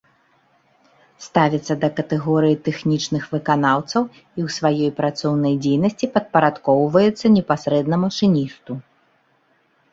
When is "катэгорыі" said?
1.99-2.55